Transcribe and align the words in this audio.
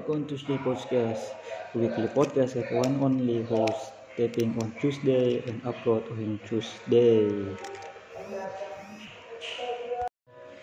welcome 0.00 0.24
to 0.24 0.32
Tuesday 0.32 0.56
Podcast, 0.56 1.20
weekly 1.76 2.08
podcast 2.08 2.56
that 2.56 2.72
one 2.72 2.96
only 3.04 3.44
host 3.44 3.92
taping 4.16 4.56
on 4.62 4.72
Tuesday 4.80 5.44
and 5.44 5.60
upload 5.60 6.08
on 6.16 6.40
Tuesday. 6.48 7.28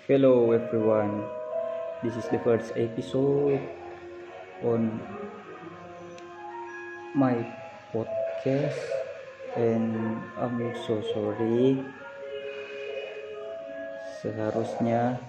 Hello 0.09 0.49
everyone, 0.49 1.21
this 2.01 2.17
is 2.17 2.25
the 2.33 2.39
first 2.39 2.73
episode 2.81 3.61
on 4.65 4.97
my 7.13 7.37
podcast 7.93 8.81
and 9.53 10.17
I'm 10.41 10.57
so 10.89 10.97
sorry 11.13 11.77
seharusnya 14.17 15.21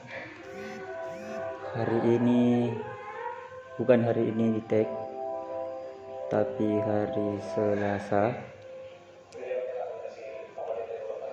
hari 1.77 2.16
ini 2.16 2.73
bukan 3.78 4.02
hari 4.02 4.34
ini 4.34 4.59
di 4.59 4.62
tag 4.66 4.91
tapi 6.28 6.68
hari 6.84 7.41
Selasa. 7.56 8.37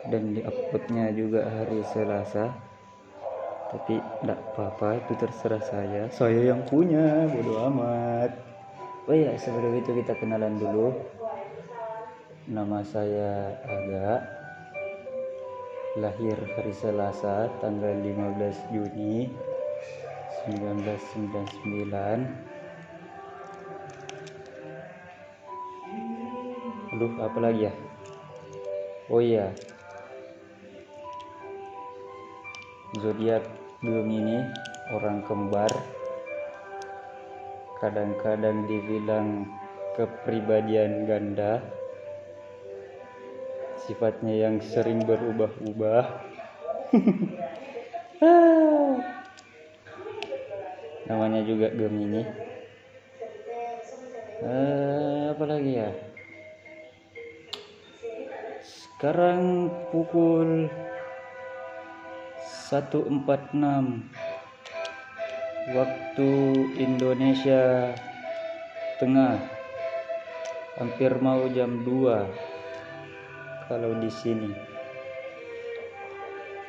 Dan 0.06 0.38
di 0.38 0.42
uploadnya 0.46 1.12
juga 1.12 1.44
hari 1.50 1.84
Selasa. 1.92 2.54
Tapi 3.76 4.00
tidak 4.00 4.40
apa-apa 4.54 5.04
itu 5.04 5.14
terserah 5.20 5.64
saya. 5.66 6.08
Saya 6.14 6.54
yang 6.54 6.64
punya 6.64 7.28
bodo 7.28 7.60
amat. 7.74 8.32
Oh 9.10 9.18
ya 9.18 9.36
sebelum 9.36 9.76
itu 9.76 9.92
kita 10.00 10.16
kenalan 10.16 10.56
dulu. 10.56 10.96
Nama 12.48 12.80
saya 12.86 13.58
Aga. 13.68 14.12
Lahir 16.00 16.38
hari 16.56 16.72
Selasa 16.72 17.52
tanggal 17.60 18.00
15 18.00 18.72
Juni 18.72 19.32
1999 20.44 22.56
Aduh 26.96 27.12
apa 27.20 27.44
lagi 27.44 27.68
ya? 27.68 27.76
Oh 29.12 29.20
iya. 29.20 29.52
Zodiak 33.04 33.44
Gemini 33.84 34.48
orang 34.96 35.20
kembar. 35.28 35.68
Kadang-kadang 37.84 38.64
dibilang 38.72 39.44
kepribadian 40.00 41.04
ganda. 41.04 41.60
Sifatnya 43.84 44.48
yang 44.48 44.64
sering 44.64 45.04
berubah-ubah 45.04 46.32
namanya 51.06 51.46
juga 51.46 51.70
Gemini 51.70 52.26
eh, 54.46 55.32
apa 55.32 55.44
lagi 55.48 55.72
ya? 55.80 55.92
Sekarang 58.66 59.70
pukul 59.92 60.72
1.46 62.72 63.62
waktu 65.76 66.32
Indonesia 66.80 67.94
Tengah. 68.96 69.36
Hampir 70.80 71.12
mau 71.24 71.48
jam 71.52 71.84
2 71.84 73.68
kalau 73.72 73.92
di 74.00 74.12
sini. 74.12 74.52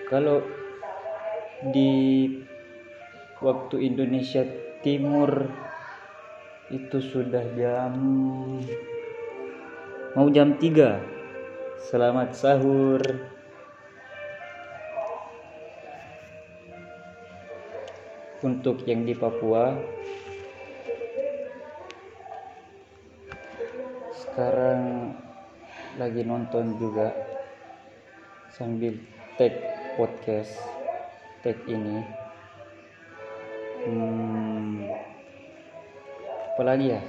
Kalau 0.07 0.43
di 1.75 1.91
waktu 3.45 3.93
Indonesia 3.93 4.43
Timur 4.81 5.51
itu 6.73 6.99
sudah 6.99 7.45
jam 7.55 7.95
mau 10.17 10.27
jam 10.33 10.57
3 10.57 11.17
selamat 11.93 12.33
sahur. 12.33 13.03
Untuk 18.45 18.85
yang 18.87 19.03
di 19.03 19.17
Papua 19.17 19.75
sekarang 24.13 25.13
lagi 25.97 26.23
nonton 26.23 26.77
juga 26.77 27.11
sambil 28.53 29.01
take 29.41 29.57
podcast 29.97 30.53
take 31.41 31.65
ini 31.67 32.26
hmm, 33.87 34.91
apa 36.57 36.63
lagi 36.67 36.87
ya? 36.91 37.01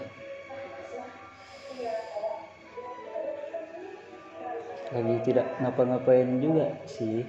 Lagi 4.94 5.16
tidak 5.26 5.48
ngapa-ngapain 5.60 6.40
juga 6.40 6.78
sih. 6.88 7.26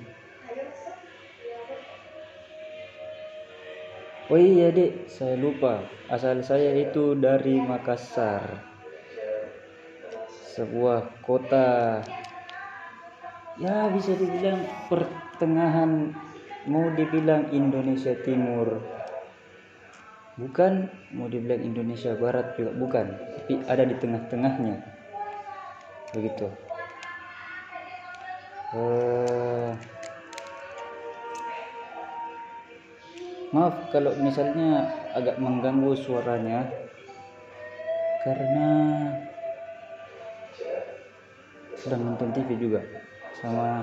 Oh 4.28 4.36
iya 4.36 4.68
dek, 4.68 5.08
saya 5.08 5.40
lupa. 5.40 5.80
Asal 6.12 6.44
saya 6.44 6.76
itu 6.76 7.16
dari 7.16 7.56
Makassar. 7.64 8.60
Sebuah 10.52 11.24
kota. 11.24 12.04
Ya 13.56 13.88
bisa 13.90 14.12
dibilang 14.14 14.68
pertengahan 14.92 16.12
mau 16.68 16.92
dibilang 16.92 17.48
Indonesia 17.50 18.12
Timur 18.20 18.97
bukan 20.38 20.86
mau 21.10 21.26
dibilang 21.26 21.58
Indonesia 21.58 22.14
Barat 22.14 22.54
juga 22.54 22.70
bukan 22.78 23.06
tapi 23.10 23.58
ada 23.66 23.82
di 23.82 23.94
tengah-tengahnya. 23.98 24.76
Begitu. 26.14 26.46
Uh, 28.68 29.72
maaf 33.50 33.90
kalau 33.90 34.12
misalnya 34.20 34.86
agak 35.16 35.40
mengganggu 35.40 35.96
suaranya 35.96 36.68
karena 38.22 38.68
sedang 41.72 42.12
nonton 42.12 42.28
TV 42.36 42.54
juga 42.60 42.84
sama 43.42 43.82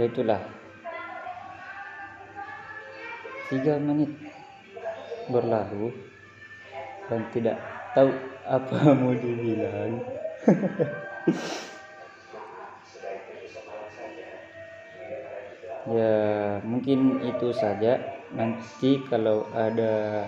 ya 0.00 0.08
itulah. 0.08 0.40
Tiga 3.50 3.82
menit 3.82 4.14
berlalu 5.30 5.94
dan 7.08 7.26
tidak 7.30 7.56
tahu 7.94 8.10
apa 8.46 8.76
mau 9.00 9.14
dibilang. 9.14 10.02
Ya 15.90 16.14
mungkin 16.62 17.24
itu 17.24 17.50
saja. 17.56 17.98
Nanti 18.30 19.02
kalau 19.10 19.42
ada 19.50 20.26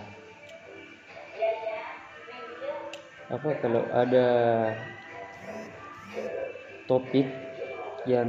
apa 3.30 3.48
kalau 3.62 3.86
ada 3.94 4.26
topik 6.90 7.24
yang 8.04 8.28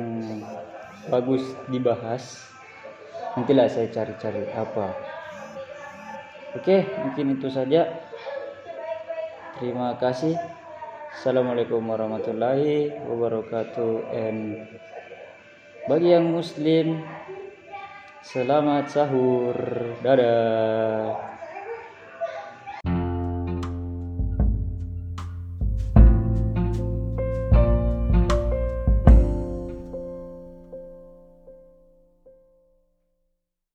bagus 1.11 1.43
dibahas 1.67 2.47
nantilah 3.35 3.67
saya 3.67 3.91
cari-cari 3.91 4.47
apa 4.55 5.12
Oke, 6.53 6.85
mungkin 7.01 7.33
itu 7.33 7.49
saja. 7.49 7.89
Terima 9.57 9.97
kasih. 9.97 10.37
Assalamualaikum 11.09 11.81
warahmatullahi 11.81 12.93
wabarakatuh. 13.09 13.93
And 14.13 14.61
bagi 15.89 16.13
yang 16.13 16.29
muslim, 16.29 17.01
selamat 18.21 18.85
sahur. 18.93 19.57
Dadah. 20.05 21.32